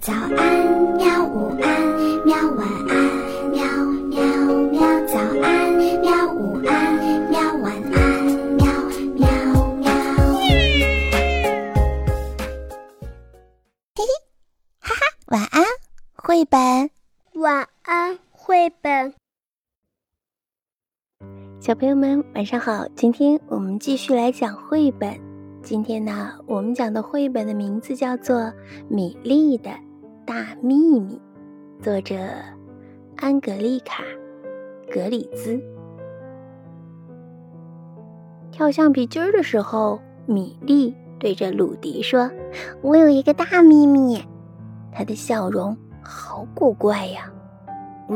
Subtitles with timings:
[0.00, 0.28] 早安，
[0.96, 1.24] 喵！
[1.24, 2.36] 午安，喵！
[2.56, 2.94] 晚安，
[3.50, 3.64] 喵
[4.10, 4.22] 喵
[4.70, 4.80] 喵！
[5.06, 6.32] 早安，喵！
[6.34, 7.40] 午安，喵！
[7.62, 8.66] 晚安，喵
[9.14, 9.26] 喵
[9.76, 9.90] 喵！
[13.94, 14.04] 嘿嘿，
[14.78, 15.64] 哈哈，晚安，
[16.14, 16.90] 绘本。
[17.34, 19.14] 晚安，绘本。
[21.60, 22.86] 小朋友们，晚上好！
[22.94, 25.33] 今天我们继续来讲绘本。
[25.64, 28.36] 今天呢，我们讲的绘本的名字叫做
[28.86, 29.70] 《米粒的
[30.26, 31.18] 大秘密》，
[31.82, 32.16] 作者
[33.16, 34.04] 安格丽卡·
[34.94, 35.58] 格里兹。
[38.52, 42.30] 跳橡皮筋儿的时候，米粒对着鲁迪说
[42.82, 44.22] ：“我有一个大秘密。”
[44.92, 47.32] 他的笑容好古怪呀！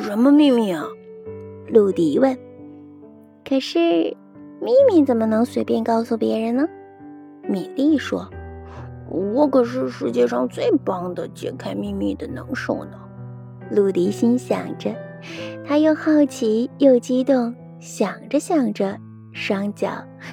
[0.00, 0.84] 什么秘密啊？
[1.68, 2.36] 鲁迪问。
[3.48, 3.78] 可是，
[4.60, 6.66] 秘密怎么能随便告诉别人呢？
[7.48, 8.28] 米莉说
[9.08, 12.98] ：“我可是世界上最棒的解开秘密的能手呢。”
[13.70, 14.94] 鲁迪心想着，
[15.66, 18.98] 他又好奇又激动，想着想着，
[19.32, 19.90] 双脚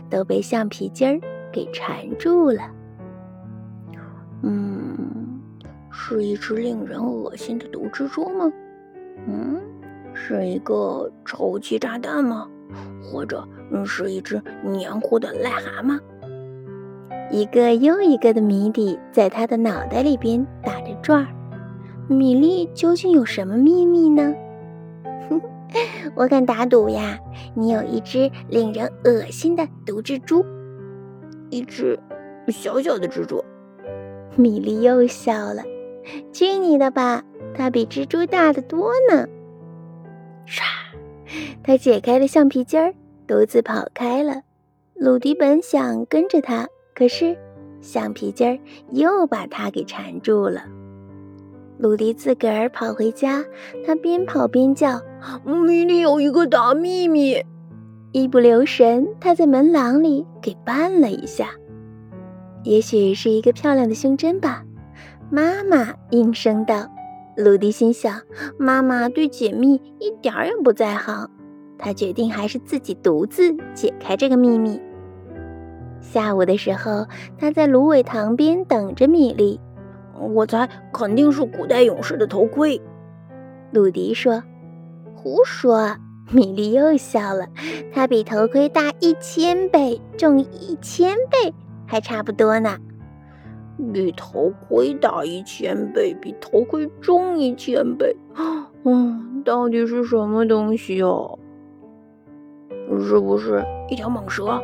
[0.09, 1.19] 都被橡皮筋儿
[1.51, 2.61] 给缠住了。
[4.43, 5.41] 嗯，
[5.89, 8.51] 是一只令人恶心的毒蜘蛛吗？
[9.27, 9.61] 嗯，
[10.13, 12.47] 是一个臭气炸弹吗？
[13.01, 13.47] 或者
[13.85, 15.99] 是一只黏糊的癞蛤蟆？
[17.33, 21.27] 一个又一个的谜底在他的脑袋里边打着转儿。
[22.07, 24.31] 米粒究竟有什么秘密呢？
[26.13, 27.17] 我敢打赌呀，
[27.55, 30.45] 你有一只令人恶心的毒蜘蛛，
[31.49, 31.99] 一只
[32.49, 33.43] 小小的蜘蛛。
[34.35, 35.63] 米粒又笑了。
[36.31, 37.23] 去你的吧，
[37.55, 39.25] 它比蜘蛛大得多呢。
[40.45, 40.61] 唰，
[41.63, 42.93] 他解开了橡皮筋儿，
[43.25, 44.43] 独自跑开了。
[44.93, 46.67] 鲁迪本想跟着他。
[46.93, 47.37] 可是，
[47.81, 48.59] 橡皮筋儿
[48.91, 50.63] 又把他给缠住了。
[51.79, 53.43] 鲁迪自个儿跑回家，
[53.85, 55.01] 他边跑边叫
[55.43, 57.43] ：“米里有一个大秘密！”
[58.13, 61.49] 一不留神，他在门廊里给绊了一下。
[62.63, 64.63] 也许是一个漂亮的胸针吧，
[65.31, 66.87] 妈妈应声道。
[67.35, 68.21] 鲁迪心想：
[68.59, 71.27] 妈妈对解密一点儿也不在行。
[71.79, 74.79] 他决定还是自己独自解开这个秘密。
[76.03, 77.07] 下午的时候，
[77.39, 79.59] 他在芦苇塘边等着米莉。
[80.19, 82.79] 我猜肯定是古代勇士的头盔。
[83.71, 84.43] 鲁迪说
[85.15, 85.95] ：“胡说！”
[86.31, 87.47] 米莉又笑了。
[87.91, 91.53] 它比头盔大一千倍，重一千倍，
[91.87, 92.77] 还差不多呢。
[93.91, 98.15] 比头盔大一千倍，比头盔重一千倍。
[98.83, 101.39] 嗯，到底是什么东西哦？
[102.99, 104.61] 是不是一条蟒蛇？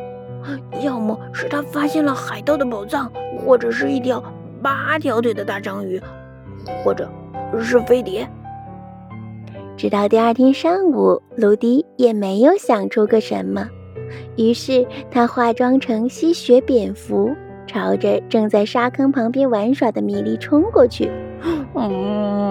[0.82, 4.22] 要么是他发现了海盗的宝藏，或者是一条
[4.62, 6.00] 八条腿的大章鱼，
[6.84, 7.08] 或者
[7.60, 8.28] 是飞碟。
[9.76, 13.68] 直到第二天上午，卢迪也没有想出个什么，
[14.36, 17.34] 于是他化妆成吸血蝙蝠，
[17.66, 21.10] 朝着正在沙坑旁边玩耍的米莉冲过去。
[21.74, 22.49] 嗯。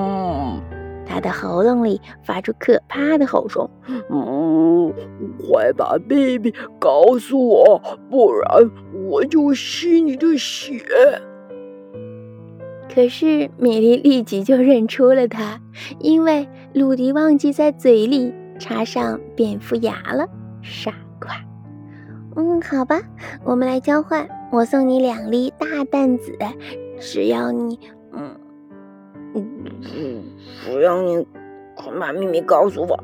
[1.09, 3.67] 他的喉咙里发出可怕的吼声
[4.11, 4.93] ：“嗯，
[5.39, 7.81] 快把秘密告诉我，
[8.11, 8.69] 不然
[9.09, 10.79] 我就吸你的血！”
[12.93, 15.59] 可是米莉立即就认出了他，
[15.99, 20.27] 因为鲁迪忘记在嘴里插上蝙蝠牙了。
[20.61, 21.31] 傻瓜！
[22.35, 23.01] 嗯，好吧，
[23.43, 26.37] 我们来交换，我送你两粒大蛋子，
[26.99, 27.79] 只要你……
[28.13, 28.35] 嗯。
[29.81, 30.23] 嗯，
[30.65, 31.25] 只要你
[31.75, 33.03] 快把秘密告诉我。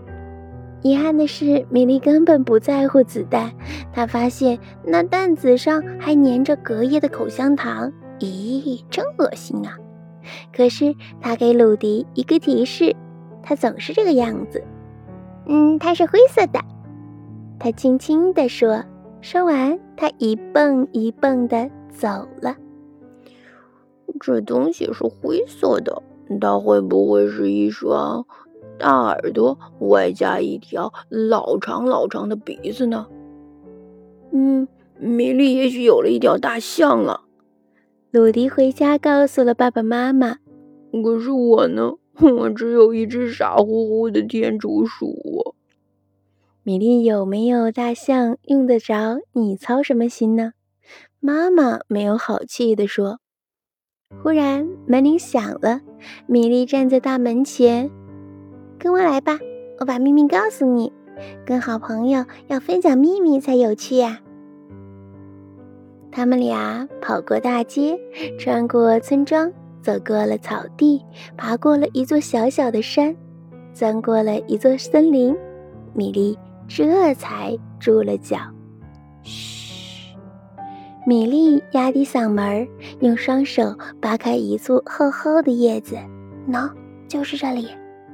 [0.81, 3.52] 遗憾的是，米莉根本不在乎子弹。
[3.91, 9.78] 她发现那弹子上还粘着隔夜的口香糖，咦，真恶心啊！
[10.56, 12.96] 可是她给鲁迪一个提示，
[13.42, 14.63] 他总是这个样子。
[15.47, 16.59] 嗯，它是灰色的。
[17.59, 18.84] 他轻轻地说。
[19.22, 22.56] 说完，他一蹦一蹦地走了。
[24.19, 26.04] 这东西是灰色的。
[26.42, 28.25] 它会不会是一双
[28.77, 33.07] 大耳朵，外加一条老长老长的鼻子呢？
[34.31, 34.68] 嗯，
[35.00, 37.22] 米莉也许有了一条大象了。
[38.12, 40.38] 鲁迪回家告诉了爸爸妈妈。
[40.92, 41.94] 可是我呢？
[42.22, 45.54] 我只有一只傻乎乎的天竺鼠。
[46.63, 50.54] 米莉有没有大象用得着你操什么心呢？
[51.19, 53.19] 妈妈没有好气地说。
[54.21, 55.81] 忽然门铃响了，
[56.25, 57.89] 米莉站在大门前，
[58.79, 59.39] 跟我来吧，
[59.79, 60.91] 我把秘密告诉你。
[61.45, 64.19] 跟好朋友要分享秘密才有趣呀。
[66.12, 67.97] 他们俩跑过大街，
[68.38, 69.51] 穿过村庄，
[69.81, 71.01] 走过了草地，
[71.38, 73.15] 爬过了一座小小的山，
[73.73, 75.33] 钻过了一座森林，
[75.94, 76.38] 米莉
[76.68, 78.38] 这才住了脚。
[79.23, 79.64] 嘘，
[81.07, 82.68] 米莉压低嗓门，
[83.00, 85.96] 用双手扒开一簇厚厚的叶子。
[86.50, 86.68] 喏，
[87.07, 87.69] 就是这里，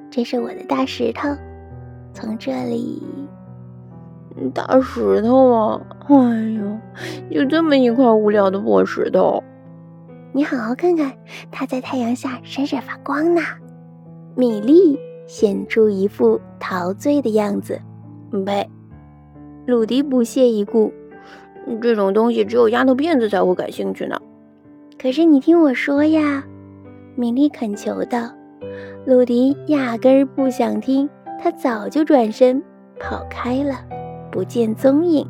[0.09, 1.29] 这是我的大石头。
[2.13, 3.01] 从这里，
[4.53, 5.81] 大石头啊！
[6.09, 6.15] 哎
[6.59, 6.77] 呦，
[7.31, 9.41] 就这么一块无聊的破石头。
[10.33, 11.13] 你好好看看，
[11.49, 13.41] 它在太阳下闪闪发光呢。
[14.35, 17.79] 米莉显出一副陶醉的样子。
[18.45, 18.69] 呸！
[19.65, 20.91] 鲁迪不屑一顾。
[21.81, 24.19] 这种东西只有丫头片子才会感兴趣呢。
[24.99, 26.43] 可是你听我说呀，
[27.15, 28.29] 米莉恳求道。
[29.05, 31.09] 鲁迪压根儿不想听，
[31.41, 32.61] 他早就转身
[32.99, 33.83] 跑开了，
[34.31, 35.27] 不见踪影。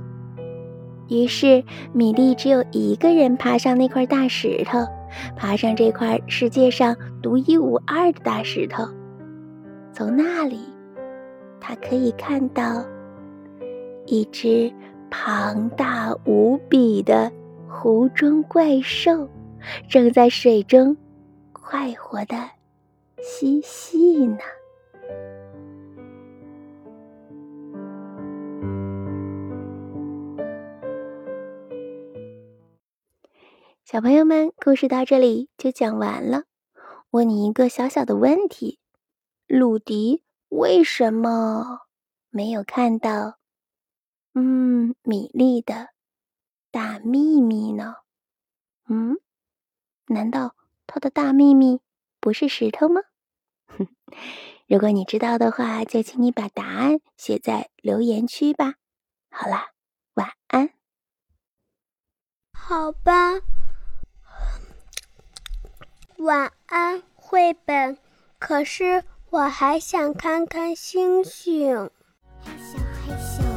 [1.07, 1.63] 于是
[1.93, 4.79] 米莉只有一个人爬上那块大石头，
[5.37, 8.83] 爬上这块世界上独一无二的大石头。
[9.93, 10.59] 从那里，
[11.59, 12.83] 他可以看到
[14.05, 14.71] 一只。
[15.13, 17.29] 庞大无比的
[17.67, 19.29] 湖中怪兽
[19.89, 20.95] 正在水中
[21.51, 22.37] 快活的
[23.21, 24.39] 嬉戏呢。
[33.83, 36.43] 小朋友们，故事到这里就讲完了。
[37.09, 38.79] 问你一个小小的问题：
[39.45, 41.81] 鲁迪为什么
[42.29, 43.40] 没有看到？
[44.33, 45.89] 嗯，米粒的
[46.71, 47.95] 大秘密呢？
[48.87, 49.17] 嗯，
[50.07, 50.55] 难道
[50.87, 51.81] 他的大秘密
[52.19, 53.01] 不是石头吗？
[54.67, 58.75] 如果你知道的话，就请你把答案写在留言区吧。
[59.29, 59.71] 好啦，
[60.13, 60.69] 晚安。
[62.53, 63.41] 好吧，
[66.19, 67.97] 晚安，绘本。
[68.39, 71.89] 可是我还想看看星星。
[72.43, 73.50] 害羞害羞。